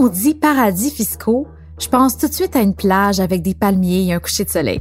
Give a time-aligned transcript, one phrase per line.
[0.00, 1.46] on dit paradis fiscaux,
[1.78, 4.48] je pense tout de suite à une plage avec des palmiers et un coucher de
[4.48, 4.80] soleil.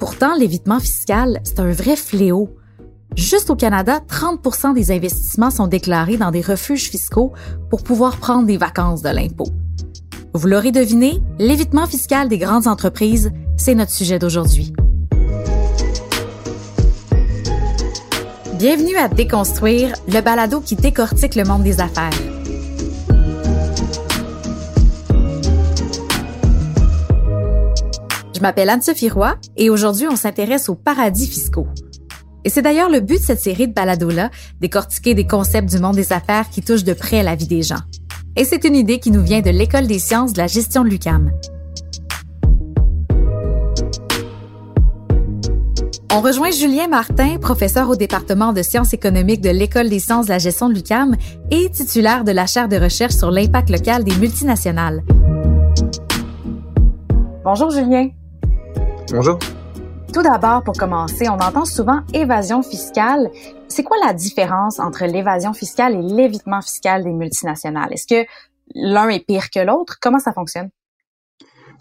[0.00, 2.54] Pourtant, l'évitement fiscal, c'est un vrai fléau.
[3.16, 7.32] Juste au Canada, 30% des investissements sont déclarés dans des refuges fiscaux
[7.70, 9.48] pour pouvoir prendre des vacances de l'impôt.
[10.34, 14.74] Vous l'aurez deviné, l'évitement fiscal des grandes entreprises, c'est notre sujet d'aujourd'hui.
[18.58, 22.37] Bienvenue à Déconstruire, le balado qui décortique le monde des affaires.
[28.38, 31.66] Je m'appelle Anne-Sophie Roy et aujourd'hui, on s'intéresse aux paradis fiscaux.
[32.44, 34.30] Et c'est d'ailleurs le but de cette série de balados-là,
[34.60, 37.80] décortiquer des concepts du monde des affaires qui touchent de près la vie des gens.
[38.36, 40.88] Et c'est une idée qui nous vient de l'École des sciences de la gestion de
[40.88, 41.32] l'UCAM.
[46.12, 50.30] On rejoint Julien Martin, professeur au département de sciences économiques de l'École des sciences de
[50.30, 51.16] la gestion de l'UCAM
[51.50, 55.02] et titulaire de la chaire de recherche sur l'impact local des multinationales.
[57.44, 58.10] Bonjour Julien.
[59.10, 59.38] Bonjour.
[60.12, 63.30] Tout d'abord, pour commencer, on entend souvent évasion fiscale.
[63.68, 67.92] C'est quoi la différence entre l'évasion fiscale et l'évitement fiscal des multinationales?
[67.92, 68.28] Est-ce que
[68.74, 69.96] l'un est pire que l'autre?
[70.00, 70.68] Comment ça fonctionne?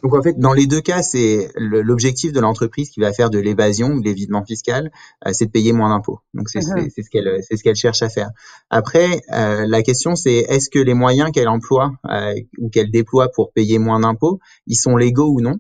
[0.04, 3.40] Donc en fait, dans les deux cas, c'est l'objectif de l'entreprise qui va faire de
[3.40, 4.92] l'évasion ou de l'évitement fiscal,
[5.26, 6.20] euh, c'est de payer moins d'impôts.
[6.34, 6.90] Donc c'est uh-huh.
[6.90, 8.30] ce qu'elle c'est ce qu'elle cherche à faire.
[8.70, 13.30] Après, euh, la question c'est est-ce que les moyens qu'elle emploie euh, ou qu'elle déploie
[13.34, 15.56] pour payer moins d'impôts, ils sont légaux ou non?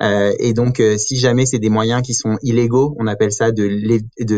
[0.00, 3.52] Euh, et donc, euh, si jamais c'est des moyens qui sont illégaux, on appelle ça
[3.52, 3.64] de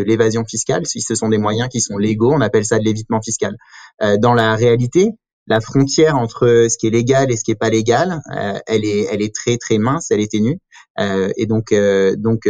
[0.03, 0.87] l'évasion fiscale.
[0.87, 3.57] Si ce sont des moyens qui sont légaux, on appelle ça de l'évitement fiscal.
[4.03, 5.11] Euh, dans la réalité,
[5.47, 8.23] la frontière entre ce qui est légal et ce qui est pas légal,
[8.67, 10.59] elle est, elle est très très mince, elle est ténue.
[10.99, 11.75] et donc,
[12.17, 12.49] donc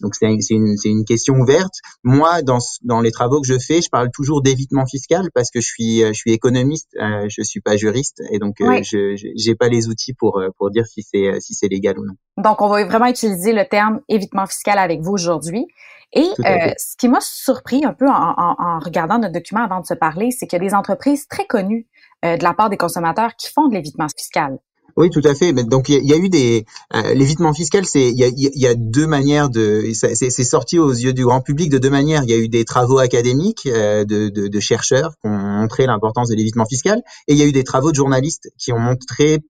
[0.00, 1.74] donc c'est une, une, question ouverte.
[2.02, 5.60] Moi, dans, dans les travaux que je fais, je parle toujours d'évitement fiscal parce que
[5.60, 9.54] je suis, je suis économiste, euh, je suis pas juriste et donc euh, je j'ai
[9.54, 12.14] pas les outils pour euh, pour dire si c'est si c'est légal ou non.
[12.42, 15.66] Donc on va vraiment utiliser le terme évitement fiscal avec vous aujourd'hui.
[16.12, 19.80] Et euh, ce qui m'a surpris un peu en, en, en, regardant notre document avant
[19.80, 21.88] de se parler, c'est qu'il y a des entreprises très connues
[22.22, 24.58] de la part des consommateurs qui font de l'évitement fiscal.
[24.96, 25.52] Oui, tout à fait.
[25.52, 28.74] Donc il y, a eu des euh, l'évitement fiscal, c'est il y a, y a,
[28.74, 32.22] deux manières de c'est sorti aux yeux du grand public de deux manières.
[32.22, 35.86] Il y a eu des travaux académiques euh, de, de, de, chercheurs qui ont montré
[35.86, 38.78] l'importance de l'évitement fiscal, et il y a eu des travaux de journalistes qui ont
[38.78, 39.40] montré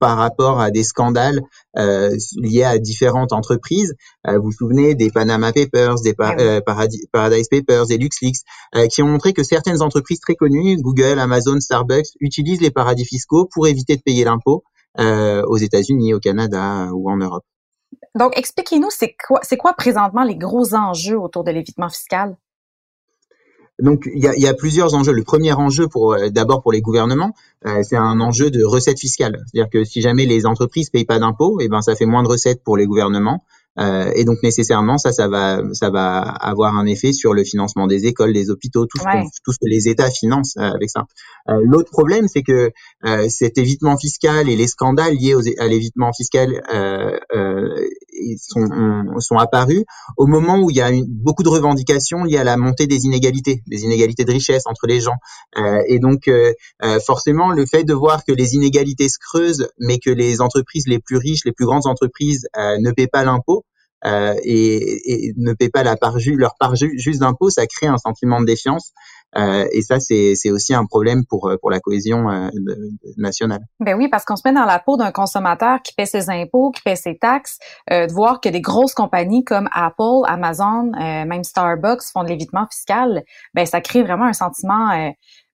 [0.00, 1.42] par rapport à des scandales
[1.76, 3.94] euh, liés à différentes entreprises.
[4.26, 8.38] Euh, vous vous souvenez des Panama Papers, des euh, Paradise, Papers, des LuxLeaks,
[8.74, 13.04] euh, qui ont montré que certaines entreprises très connues, Google, Amazon, Starbucks, utilisent les paradis
[13.04, 14.64] fiscaux pour éviter de payer l'impôt
[14.98, 17.44] aux États-Unis, au Canada ou en Europe.
[18.14, 22.36] Donc, expliquez-nous, c'est quoi, c'est quoi présentement les gros enjeux autour de l'évitement fiscal?
[23.80, 25.12] Donc il y a, y a, plusieurs enjeux.
[25.12, 27.34] Le premier enjeu, pour euh, d'abord pour les gouvernements,
[27.66, 29.42] euh, c'est un enjeu de recettes fiscales.
[29.46, 32.22] C'est-à-dire que si jamais les entreprises payent pas d'impôts, et eh ben ça fait moins
[32.22, 33.44] de recettes pour les gouvernements.
[33.78, 37.86] Euh, et donc nécessairement, ça, ça va, ça va avoir un effet sur le financement
[37.86, 40.90] des écoles, des hôpitaux, tout ce, que, tout ce que les États financent euh, avec
[40.90, 41.04] ça.
[41.48, 42.70] Euh, L'autre problème, c'est que
[43.06, 47.18] euh, cet évitement fiscal et les scandales liés aux, à l'évitement fiscal euh,
[48.38, 48.68] sont,
[49.18, 49.84] sont apparus
[50.16, 53.04] au moment où il y a une, beaucoup de revendications liées à la montée des
[53.04, 55.16] inégalités, des inégalités de richesse entre les gens.
[55.86, 56.30] et donc
[57.04, 60.98] forcément, le fait de voir que les inégalités se creusent, mais que les entreprises les
[60.98, 63.59] plus riches, les plus grandes entreprises ne paient pas l'impôt,
[64.06, 67.98] euh, et, et, ne paient pas la part leur part juste d'impôt, ça crée un
[67.98, 68.92] sentiment de défiance.
[69.36, 72.48] Euh, et ça, c'est aussi un problème pour, pour la cohésion euh,
[73.16, 73.60] nationale.
[73.78, 76.70] Ben oui, parce qu'on se met dans la peau d'un consommateur qui paie ses impôts,
[76.70, 77.58] qui paie ses taxes,
[77.92, 82.28] euh, de voir que des grosses compagnies comme Apple, Amazon, euh, même Starbucks font de
[82.28, 83.22] l'évitement fiscal,
[83.54, 84.88] ben ça crée vraiment un sentiment.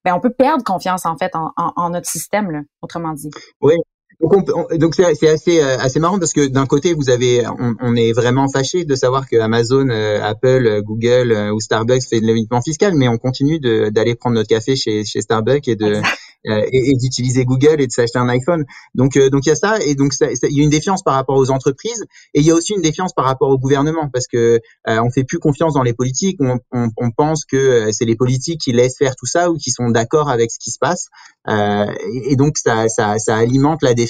[0.04, 3.30] ben on peut perdre confiance en fait en, en, en notre système, là, autrement dit.
[3.60, 3.74] Oui,
[4.21, 8.12] donc c'est assez euh, assez marrant parce que d'un côté vous avez on, on, est
[8.12, 12.62] vraiment fâché de savoir que Amazon, euh, Apple, euh, Google ou Starbucks fait de l'évitement
[12.62, 16.00] fiscal, mais on continue d'aller prendre notre café chez chez Starbucks et de
[16.49, 18.65] euh, et, et d'utiliser Google et de s'acheter un iPhone.
[18.95, 21.15] Donc euh, donc il y a ça et donc il y a une défiance par
[21.15, 22.04] rapport aux entreprises
[22.34, 25.10] et il y a aussi une défiance par rapport au gouvernement parce que euh, on
[25.10, 26.39] fait plus confiance dans les politiques.
[26.41, 29.72] On, on, on pense que c'est les politiques qui laissent faire tout ça ou qui
[29.72, 31.09] sont d'accord avec ce qui se passe.
[31.48, 34.05] Euh, et, donc ça, ça, ça alimente la défiance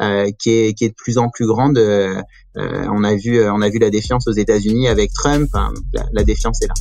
[0.00, 1.78] euh, qui, est, de plus en plus grande.
[1.78, 2.22] Euh,
[2.56, 5.48] on a vu on a vu la défiance aux États-Unis avec Trump.
[5.92, 6.74] la, la défiance est là.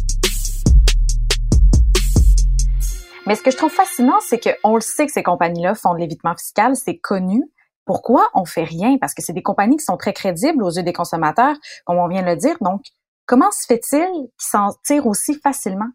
[3.26, 6.00] Mais ce que je trouve fascinant, c'est qu'on le sait que ces compagnies-là font de
[6.00, 7.42] l'évitement fiscal, c'est connu.
[7.86, 8.98] Pourquoi on fait rien?
[9.00, 11.56] Parce que c'est des compagnies qui sont très crédibles aux yeux des consommateurs,
[11.86, 12.56] comme on vient de le dire.
[12.62, 12.82] Donc,
[13.26, 15.90] comment se fait-il qu'ils s'en tirent aussi facilement?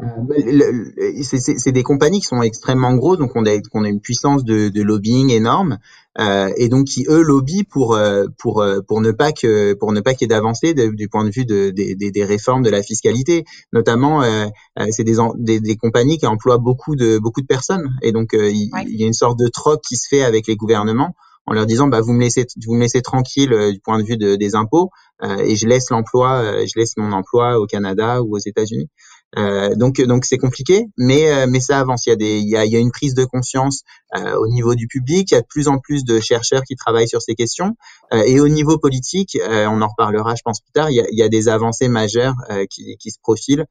[0.00, 4.44] Euh, c'est des compagnies qui sont extrêmement grosses, donc on a, on a une puissance
[4.44, 5.78] de, de lobbying énorme,
[6.18, 9.92] euh, et donc qui eux lobbyent pour euh, pour euh, pour ne pas que pour
[9.92, 12.70] ne pas qu'il y ait d'avancée du point de vue de, des, des réformes de
[12.70, 13.44] la fiscalité.
[13.72, 14.46] Notamment, euh,
[14.90, 18.70] c'est des, des, des compagnies qui emploient beaucoup de beaucoup de personnes, et donc il,
[18.88, 21.14] il, y a une sorte de troc qui se fait avec les gouvernements
[21.46, 24.16] en leur disant bah vous me laissez vous me laissez tranquille du point de vue
[24.16, 24.90] de, des impôts
[25.22, 28.88] et je laisse l'emploi je laisse mon emploi au Canada ou aux États-Unis
[29.36, 32.06] euh, donc donc c'est compliqué, mais euh, mais ça avance.
[32.06, 33.82] Il y a des il y a, il y a une prise de conscience
[34.16, 35.30] euh, au niveau du public.
[35.30, 37.76] Il y a de plus en plus de chercheurs qui travaillent sur ces questions.
[38.12, 40.90] et au niveau politique, on en reparlera, je pense plus tard.
[40.90, 42.36] Il y a, il y a des avancées majeures
[42.70, 43.66] qui, qui se profilent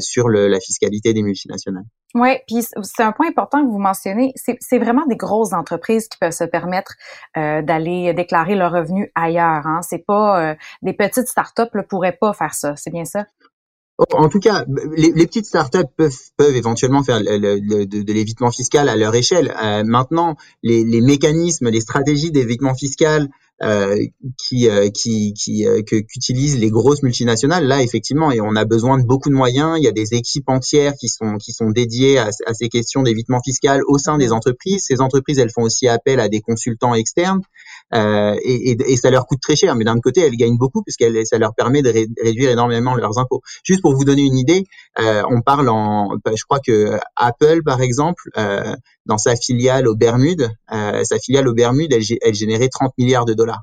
[0.00, 1.86] sur le, la fiscalité des multinationales.
[2.14, 4.32] Oui, puis c'est un point important que vous mentionnez.
[4.36, 6.94] C'est vraiment des grosses entreprises qui peuvent se permettre
[7.36, 9.66] euh, d'aller déclarer leurs revenus ailleurs.
[9.66, 9.80] Hein.
[9.82, 12.74] C'est pas des petites startups ne pourraient pas faire ça.
[12.76, 13.26] C'est bien ça?
[14.12, 14.64] En tout cas,
[14.96, 19.54] les, les, petites startups peuvent, peuvent éventuellement faire de, de l'évitement fiscal à leur échelle.
[19.62, 23.28] Euh, maintenant, les, les, mécanismes, les stratégies d'évitement fiscal
[23.62, 24.06] euh,
[24.38, 28.98] qui, euh, qui, qui euh, qu'utilisent les grosses multinationales, là effectivement, et on a besoin
[28.98, 29.76] de beaucoup de moyens.
[29.76, 33.40] Il y a des équipes entières qui sont qui sont dédiées à ces questions d'évitement
[33.44, 34.86] fiscal au sein des entreprises.
[34.86, 37.42] Ces entreprises, elles font aussi appel à des consultants externes.
[37.94, 39.74] Euh, et, ça leur coûte très cher.
[39.74, 41.90] Mais d'un côté, elles gagnent beaucoup puisque ça leur permet de
[42.22, 43.42] réduire énormément leurs impôts.
[43.64, 44.64] Juste pour vous donner une idée,
[45.00, 48.74] euh, on parle en, bah, je crois que Apple, par exemple, euh,
[49.06, 53.24] dans sa filiale aux Bermudes, euh, sa filiale aux Bermudes, elle, elle générait 30 milliards
[53.24, 53.62] de dollars.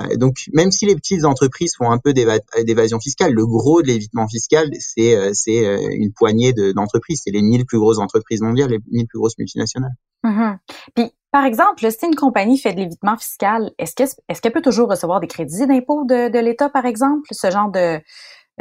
[0.00, 3.88] Euh, donc, même si les petites entreprises font un peu d'évasion fiscale, le gros de
[3.88, 5.14] l'évitement fiscal, c'est
[5.94, 7.20] une poignée d'entreprises.
[7.24, 9.94] c'est les 1000 plus grosses entreprises mondiales, les 1000 plus grosses multinationales.
[10.94, 15.18] Puis, par exemple, si une compagnie fait de l'évitement fiscal, est-ce qu'elle peut toujours recevoir
[15.18, 17.98] des crédits d'impôt de, de l'État, par exemple, ce genre de,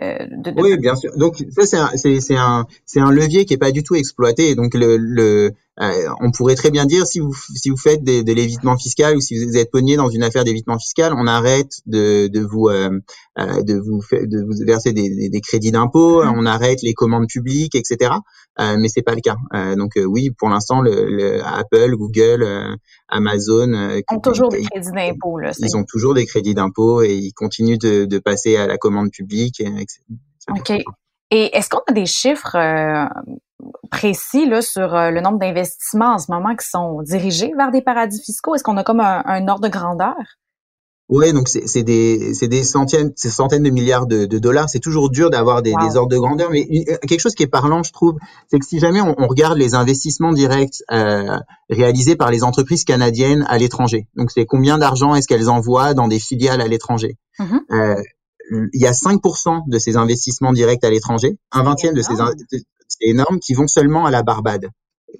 [0.01, 0.59] euh, de, de...
[0.59, 1.15] Oui, bien sûr.
[1.15, 2.65] Donc ça c'est un
[2.95, 4.55] un un levier qui est pas du tout exploité.
[4.55, 8.33] Donc le, le on pourrait très bien dire si vous si vous faites de, de
[8.33, 12.27] l'évitement fiscal ou si vous êtes pogné dans une affaire d'évitement fiscal, on arrête de,
[12.27, 12.99] de vous euh,
[13.39, 16.33] euh de vous de vous verser des, des, crédits d'impôt, mmh.
[16.35, 18.11] on arrête les commandes publiques, etc.
[18.59, 19.35] Euh, mais c'est pas le cas.
[19.55, 22.77] Euh, donc oui, pour l'instant, le, le, Apple, Google,
[23.09, 23.73] Amazon
[24.11, 25.41] ont toujours des crédits d'impôt.
[25.41, 29.11] Ils ont toujours des crédits d'impôt et ils continuent de, de passer à la commande
[29.11, 29.59] publique.
[29.59, 30.01] Etc.
[30.49, 30.71] Ok.
[31.31, 32.55] Et est-ce qu'on a des chiffres
[33.91, 37.81] précis là, sur euh, le nombre d'investissements en ce moment qui sont dirigés vers des
[37.81, 38.55] paradis fiscaux?
[38.55, 40.15] Est-ce qu'on a comme un, ordre de grandeur?
[41.09, 44.69] Oui, donc c'est des, des centaines, centaines de milliards de, dollars.
[44.69, 47.83] C'est toujours dur d'avoir des, ordres de grandeur, mais euh, quelque chose qui est parlant,
[47.83, 48.15] je trouve,
[48.49, 51.37] c'est que si jamais on, regarde les investissements directs euh,
[51.69, 56.07] réalisés par les entreprises canadiennes à l'étranger, donc c'est combien d'argent est-ce qu'elles envoient dans
[56.07, 57.17] des filiales à l'étranger?
[57.37, 58.03] Mm-hmm.
[58.73, 62.13] Il y a 5% de ces investissements directs à l'étranger, un vingtième de ces,
[62.99, 64.69] c'est énorme, qui vont seulement à la Barbade.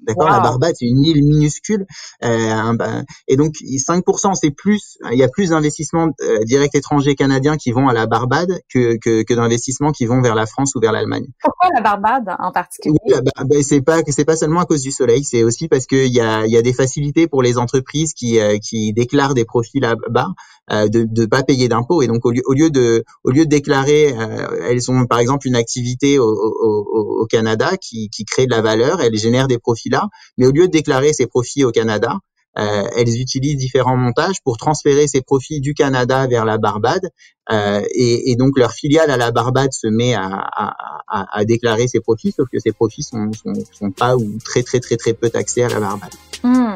[0.02, 1.86] D'accord, la Barbade c'est une île minuscule,
[2.22, 7.56] euh, et donc 5% c'est plus, il y a plus d'investissements euh, directs étrangers canadiens
[7.56, 10.80] qui vont à la Barbade que que, que d'investissements qui vont vers la France ou
[10.80, 11.26] vers l'Allemagne.
[11.42, 12.96] Pourquoi la Barbade en particulier?
[13.06, 16.12] Oui, ben, c'est pas c'est pas seulement à cause du soleil, c'est aussi parce qu'il
[16.12, 19.44] y a il y a des facilités pour les entreprises qui euh, qui déclarent des
[19.44, 20.28] profits là-bas
[20.70, 22.02] euh, de ne pas payer d'impôts.
[22.02, 25.18] Et donc au lieu, au lieu de au lieu de déclarer, euh, elles ont par
[25.18, 29.48] exemple une activité au, au, au, Canada qui, qui crée de la valeur, elles génèrent
[29.48, 30.08] des profits là,
[30.38, 32.18] mais au lieu de déclarer ces profits au Canada,
[32.56, 37.10] euh, elles utilisent différents montages pour transférer ces profits du Canada vers la Barbade
[37.50, 42.48] euh, et, donc leur filiale à la Barbade se met à, déclarer ses profits, sauf
[42.48, 43.30] que ces profits sont,
[43.72, 46.14] sont, pas ou très très très très peu taxés à la Barbade.
[46.42, 46.74] Mmh.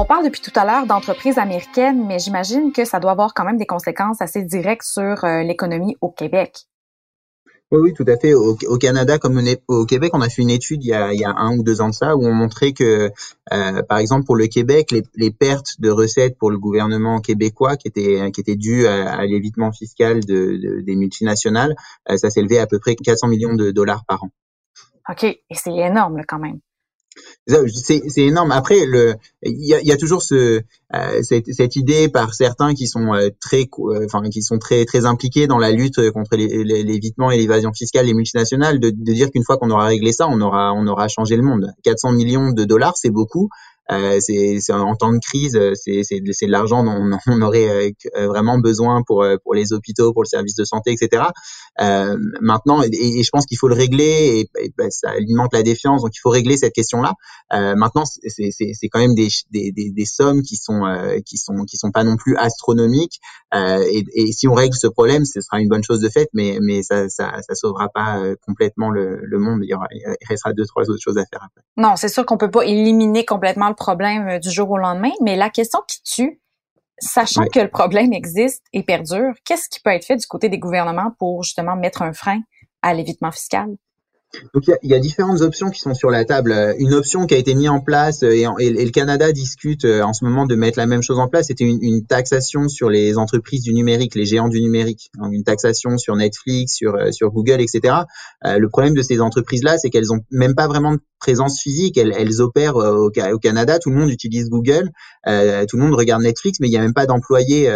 [0.00, 3.44] On parle depuis tout à l'heure d'entreprises américaines, mais j'imagine que ça doit avoir quand
[3.44, 6.68] même des conséquences assez directes sur euh, l'économie au Québec.
[7.72, 8.32] Oui, oui, tout à fait.
[8.32, 11.24] Au, Canada, comme au Québec, on a fait une étude il y a, il y
[11.24, 13.10] a un ou deux ans de ça, où on montrait que,
[13.52, 17.76] euh, par exemple, pour le Québec, les, les, pertes de recettes pour le gouvernement québécois,
[17.76, 21.74] qui étaient qui étaient dues à, l'évitement fiscal de, des multinationales,
[22.08, 24.30] euh, ça s'élevait à peu près 400 millions de dollars par an.
[25.10, 26.60] OK, et c'est énorme quand même.
[27.46, 28.52] C'est énorme.
[28.52, 30.60] Après, il y a, y a, toujours ce,
[30.94, 35.06] euh, cette, cette, idée par certains qui sont euh, très, euh, qui sont très, très
[35.06, 39.44] impliqués dans la lutte contre l'évitement et l'évasion fiscale les multinationales, de, de dire qu'une
[39.44, 41.72] fois qu'on aura réglé ça, on aura, on aura changé le monde.
[41.84, 43.48] 400 millions de dollars, c'est beaucoup.
[43.90, 49.02] Euh, c'est en temps de crise, c'est c'est de l'argent dont on aurait vraiment besoin
[49.06, 51.24] pour pour les hôpitaux, pour le service de santé, etc.
[52.40, 56.14] maintenant, et, je pense qu'il faut le régler et, ben, ça alimente la défiance, donc
[56.14, 57.14] il faut régler cette question-là.
[57.76, 60.82] maintenant, c'est quand même des, des, des, des, sommes qui sont
[61.24, 63.20] qui sont qui sont pas non plus astronomiques.
[63.54, 66.58] Et, et, si on règle ce problème, ce sera une bonne chose de fait, mais
[66.60, 69.60] mais ça ça, ça sauvera pas complètement le, le monde.
[69.62, 71.62] Il, y aura, il restera deux trois autres choses à faire après.
[71.76, 75.12] Non, c'est sûr qu'on peut pas éliminer complètement le problème euh, du jour au lendemain,
[75.22, 76.40] mais la question qui tue,
[76.98, 80.58] sachant que le problème existe et perdure, qu'est-ce qui peut être fait du côté des
[80.58, 82.40] gouvernements pour justement mettre un frein
[82.82, 83.68] à l'évitement fiscal?
[84.54, 86.52] Donc il y, a, différentes options qui sont sur la table.
[86.52, 90.02] Euh, une option qui a été mise en place euh, et, le Canada discute euh,
[90.02, 93.16] en ce moment de mettre la même chose en place, c'était une, taxation sur les
[93.16, 97.94] entreprises du numérique, les géants du numérique, une taxation sur Netflix, sur sur Google, etc.
[98.44, 101.98] le problème de ces entreprises-là, c'est qu'elles ont même pas vraiment de présence physique.
[101.98, 104.90] Elles, elles opèrent au, au, Canada, tout le monde utilise Google,
[105.24, 107.70] tout le monde regarde Netflix, mais il n'y a même pas d'employés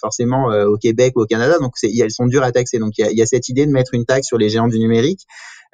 [0.00, 2.78] forcément au Québec ou au Canada, donc elles sont dures à taxer.
[2.78, 4.78] Donc il y y a cette idée de mettre une taxe sur les géants du
[4.78, 5.26] numérique.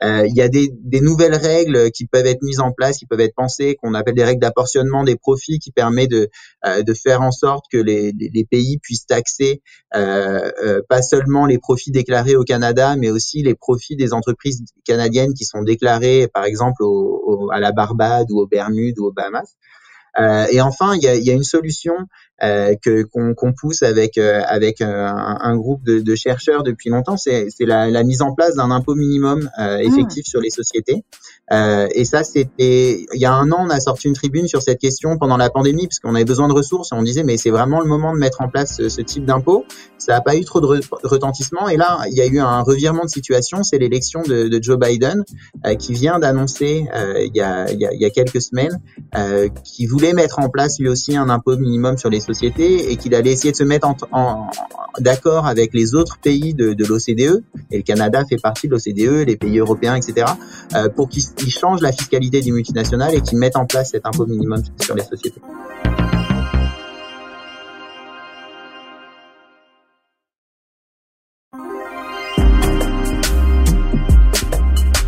[0.04, 3.06] Euh, il y a des, des, nouvelles règles qui peuvent être mises en place, qui
[3.06, 6.28] peuvent être pensées, qu'on appelle des règles d'apportionnement des profits, qui permet de,
[6.64, 9.60] euh, de faire en sorte que les, les pays puissent taxer
[9.96, 15.34] euh, pas seulement les profits déclarés au Canada, mais aussi les profits des entreprises canadiennes
[15.34, 19.56] qui sont déclarés, par exemple, au, à la Barbade ou aux Bermudes ou aux Bahamas.
[20.18, 21.94] Euh, et enfin, il y a, y a, une solution
[22.40, 27.48] que qu'on pousse avec euh, avec un, un, groupe de, de, chercheurs depuis longtemps, c'est
[27.60, 31.04] la, la, mise en place d'un impôt minimum euh, effectif sur les sociétés.
[31.50, 34.62] Euh, et ça, c'était il y a un an, on a sorti une tribune sur
[34.62, 36.92] cette question pendant la pandémie, parce qu'on avait besoin de ressources.
[36.92, 39.24] Et on disait, mais c'est vraiment le moment de mettre en place ce, ce type
[39.24, 39.64] d'impôt.
[39.98, 40.66] Ça n'a pas eu trop de
[41.02, 41.68] retentissement.
[41.68, 43.62] Et là, il y a eu un revirement de situation.
[43.62, 45.24] C'est l'élection de, de, Joe Biden
[45.78, 48.80] qui vient d'annoncer il, y a, il, y a, quelques semaines
[49.64, 52.20] qui voulait mettre en place lui aussi un impôt minimum sur les
[52.58, 54.50] et qu'il allait essayer de se mettre en,
[54.98, 59.36] d'accord avec les autres pays de, l'OCDE, et le Canada fait partie de l'OCDE, les
[59.36, 60.26] pays européens, etc.,
[60.74, 64.26] euh, pour qu'ils changent la fiscalité des multinationales et qu'ils mettent en place cet impôt
[64.26, 65.40] minimum sur les sociétés.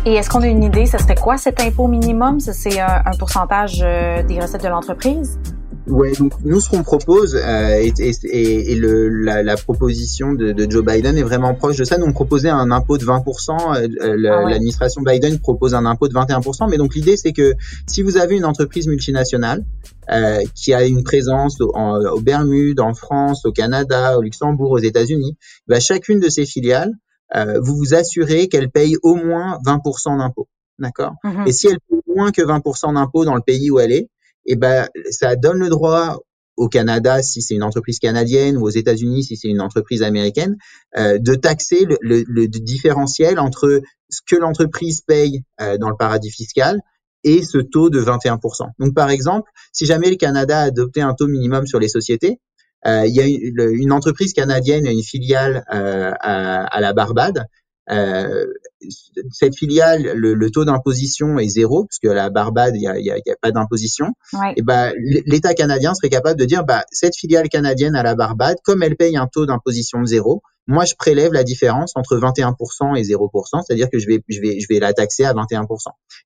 [0.03, 2.39] Et est-ce qu'on a une idée, ce serait quoi cet impôt minimum?
[2.39, 5.39] C'est un, un pourcentage euh, des recettes de l'entreprise?
[5.87, 10.51] Ouais, donc nous ce qu'on propose euh, et, et, et le, la, la, proposition de,
[10.51, 11.97] de, Joe Biden est vraiment proche de ça.
[11.97, 16.13] Nous on proposait un impôt de 20%, euh, ah l'administration Biden propose un impôt de
[16.13, 17.55] 21%, mais donc l'idée c'est que
[17.87, 19.65] si vous avez une entreprise multinationale
[20.11, 24.71] euh, qui a une présence au, en, aux Bermudes, en France, au Canada, au Luxembourg,
[24.71, 25.35] aux États-Unis,
[25.67, 26.91] bah, chacune de ces filiales,
[27.35, 30.47] euh, vous vous assurez qu'elle paye au moins 20% d'impôts.
[30.77, 31.13] D'accord?
[31.23, 31.47] Mm-hmm.
[31.47, 34.09] Et si elle paye moins que 20% d'impôts dans le pays où elle est,
[34.45, 36.19] et eh ben ça donne le droit
[36.57, 40.57] au Canada si c'est une entreprise canadienne ou aux États-Unis si c'est une entreprise américaine
[40.97, 45.95] euh, de taxer le, le, le, différentiel entre ce que l'entreprise paye euh, dans le
[45.95, 46.79] paradis fiscal
[47.23, 48.39] et ce taux de 21%.
[48.79, 52.39] Donc par exemple, si jamais le Canada a adopté un taux minimum sur les sociétés,
[52.87, 57.45] euh, il y a une, une, entreprise canadienne, une filiale euh, à, à, la Barbade
[57.89, 63.11] cette filiale, le, taux d'imposition est zéro, puisque à la Barbade, il n'y a, y
[63.11, 64.07] a, y a, pas d'imposition.
[64.55, 68.57] Et ben, l'État canadien serait capable de dire, bah, cette filiale canadienne à la Barbade,
[68.63, 72.95] comme elle paye un taux d'imposition de zéro, moi, je prélève la différence entre 21%
[72.95, 75.65] et 0%, c'est-à-dire que je vais, je vais, je vais la taxer à 21%.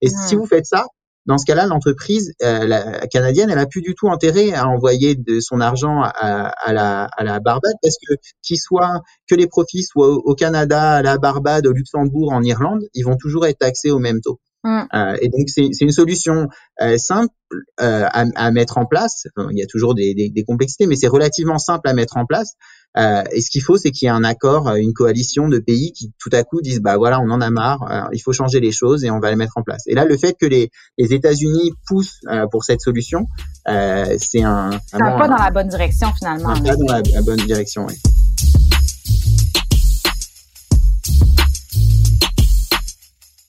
[0.01, 0.87] Et si vous faites ça,
[1.25, 5.15] dans ce cas-là, l'entreprise euh, la canadienne, elle a plus du tout intérêt à envoyer
[5.15, 9.47] de son argent à, à la, à la Barbade parce que qu'il soit que les
[9.47, 13.59] profits soient au, Canada, à la Barbade, au Luxembourg, en Irlande, ils vont toujours être
[13.59, 14.39] taxés au même taux.
[14.65, 14.83] Mm.
[14.93, 16.47] Euh, et donc c'est une solution
[16.81, 17.33] euh, simple
[17.79, 19.27] euh, à, à, mettre en place.
[19.51, 22.25] il y a toujours des, des, des complexités, mais c'est relativement simple à mettre en
[22.25, 22.53] place.
[22.97, 25.91] Euh, et ce qu'il faut, c'est qu'il y ait un accord, une coalition de pays
[25.91, 28.71] qui tout à coup disent bah voilà, on en a marre, il faut changer les
[28.71, 29.83] choses et on va les mettre en place.
[29.87, 32.21] Et là, le fait que les, les États-Unis poussent
[32.51, 33.27] pour cette solution,
[33.65, 36.49] c'est un, un pas dans la bonne direction finalement.
[36.49, 37.95] Un pas dans la, la bonne direction, oui.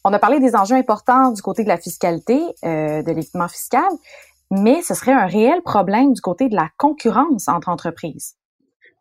[0.09, 3.89] On a parlé des enjeux importants du côté de la fiscalité, euh, de l'évitement fiscal,
[4.53, 8.36] mais ce serait un réel problème du côté de la concurrence entre entreprises.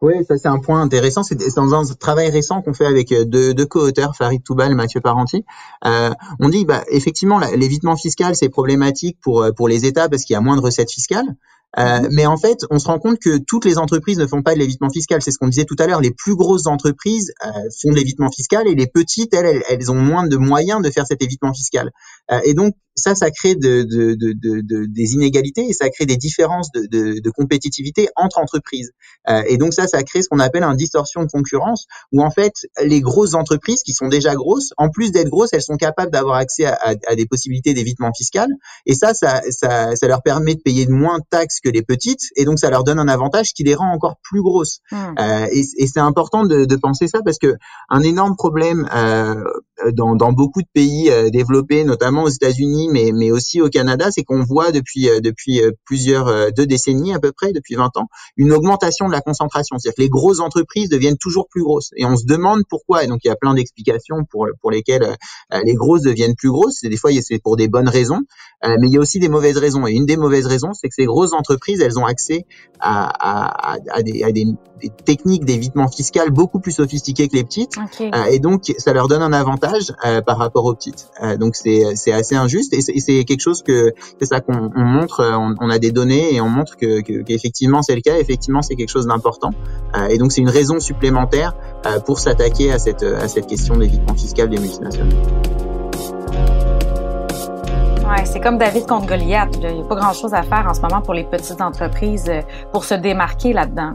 [0.01, 1.23] Oui, ça c'est un point intéressant.
[1.23, 4.75] C'est dans un travail récent qu'on fait avec euh, deux, deux co-auteurs, Farid Toubal et
[4.75, 5.45] Mathieu Parenti.
[5.85, 10.23] Euh, on dit, bah, effectivement, l'évitement fiscal c'est problématique pour euh, pour les États parce
[10.23, 11.35] qu'il y a moins de recettes fiscales.
[11.77, 12.09] Euh, mhm.
[12.11, 14.59] mais en fait, on se rend compte que toutes les entreprises ne font pas de
[14.59, 15.21] l'évitement fiscal.
[15.21, 16.01] C'est ce qu'on disait tout à l'heure.
[16.01, 17.49] Les plus grosses entreprises euh,
[17.81, 21.05] font de l'évitement fiscal et les petites, elles, elles, ont moins de moyens de faire
[21.05, 21.91] cet évitement fiscal.
[22.31, 26.05] Euh, et donc, ça, ça crée de, de, de, de, des inégalités et ça crée
[26.05, 28.91] des différences de, de compétitivité entre entreprises.
[29.29, 32.31] Euh, et donc ça, ça crée ce qu'on appelle une distorsion de concurrence, où en
[32.31, 36.11] fait, les grosses entreprises qui sont déjà grosses, en plus d'être grosses, elles sont capables
[36.11, 38.47] d'avoir accès à, à, des possibilités d'évitement fiscal.
[38.85, 42.29] Et ça, ça, ça, ça, leur permet de payer moins de taxes que les petites,
[42.35, 44.79] et donc ça leur donne un avantage qui les rend encore plus grosses.
[44.91, 44.95] Mmh.
[45.19, 47.55] Euh, et, et c'est important de, de, penser ça parce que
[47.89, 49.43] un énorme problème euh,
[49.93, 54.09] dans, dans beaucoup de pays euh, développés, notamment aux États-Unis mais, mais aussi au Canada,
[54.11, 57.75] c'est qu'on voit depuis, euh, depuis euh, plusieurs euh, deux décennies à peu près, depuis
[57.75, 59.77] 20 ans, une augmentation de la concentration.
[59.77, 61.91] C'est-à-dire que les grosses entreprises deviennent toujours plus grosses.
[61.95, 63.03] Et on se demande pourquoi.
[63.03, 65.17] Et donc il y a plein d'explications pour, pour lesquelles
[65.63, 66.83] les grosses deviennent plus grosses.
[66.83, 68.21] Et des fois, c'est pour des bonnes raisons,
[68.63, 69.87] mais il y a aussi des mauvaises raisons.
[69.87, 72.45] Et une des mauvaises raisons, c'est que ces grosses entreprises, elles ont accès
[72.79, 74.45] à, à, à, des, à des,
[75.05, 77.75] techniques d'évitement fiscal beaucoup plus sophistiquées que les petites.
[78.29, 79.93] et donc, ça leur donne un avantage
[80.25, 81.07] par rapport aux petites.
[81.39, 85.19] donc, c'est assez injuste c'est quelque chose que c'est ça qu'on montre.
[85.21, 88.17] Euh, on, a des données et on montre que qu'effectivement c'est le cas.
[88.17, 89.51] Effectivement, c'est quelque chose d'important.
[89.95, 91.53] Euh, et donc c'est une raison supplémentaire
[91.85, 95.13] euh, pour s'attaquer à cette à cette question d'évitement fiscal des multinationales.
[98.07, 99.49] Ouais, c'est comme David contre Goliath.
[99.61, 102.31] Il n'y a pas grand-chose à faire en ce moment pour les petites entreprises
[102.71, 103.93] pour se démarquer là-dedans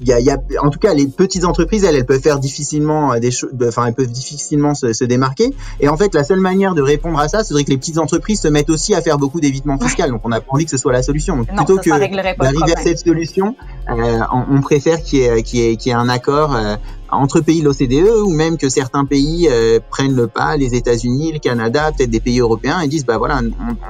[0.00, 2.38] il y a, y a, en tout cas, les petites entreprises, elles, elles peuvent faire
[2.38, 5.52] difficilement euh, des choses, enfin, elles peuvent difficilement se, se, démarquer.
[5.80, 8.40] Et en fait, la seule manière de répondre à ça, c'est que les petites entreprises
[8.40, 10.10] se mettent aussi à faire beaucoup d'évitement fiscal.
[10.10, 11.36] Donc, on n'a pas envie que ce soit la solution.
[11.36, 13.56] Donc, plutôt que d'arriver à cette solution,
[13.90, 16.76] euh, on, on, préfère qu'il y, ait, qu'il y, ait, un accord euh,
[17.10, 21.32] entre pays de l'OCDE ou même que certains pays euh, prennent le pas, les États-Unis,
[21.32, 23.40] le Canada, peut-être des pays européens, et disent bah voilà,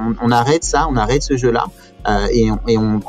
[0.00, 1.66] on, on, arrête ça, on arrête ce jeu-là
[2.32, 3.00] et, on, et on,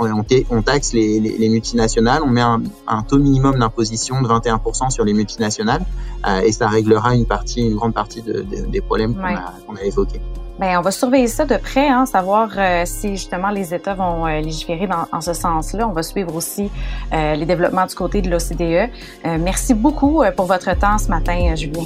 [0.50, 5.05] on, taxe les, les, multinationales, on met un, un taux minimum d'imposition de 21% sur
[5.05, 5.86] les multinationales
[6.27, 10.22] euh, et ça réglera une partie, une grande partie de, des problèmes qu'on a, évoqués.
[10.60, 14.27] Bien, on va surveiller ça de près, hein, savoir euh, si justement les États vont
[14.27, 15.88] euh, légiférer dans, en ce sens-là.
[15.88, 16.69] On va suivre aussi
[17.13, 18.91] euh, les développements du côté de l'OCDE.
[19.39, 21.86] merci beaucoup pour votre temps ce matin, Julien.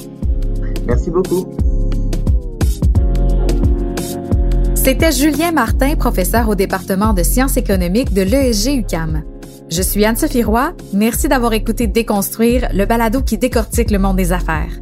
[0.87, 1.45] Merci beaucoup.
[4.83, 9.23] C'était Julien Martin, professeur au département de sciences économiques de l'ESG UCAM.
[9.69, 10.73] Je suis Anne-Sophie Roy.
[10.91, 14.81] Merci d'avoir écouté Déconstruire, le balado qui décortique le monde des affaires.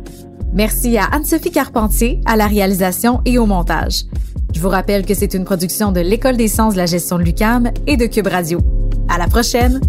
[0.53, 4.05] Merci à Anne-Sophie Carpentier à la réalisation et au montage.
[4.55, 7.23] Je vous rappelle que c'est une production de l'École des sciences de la gestion de
[7.23, 8.59] l'UCAM et de Cube Radio.
[9.07, 9.79] À la prochaine!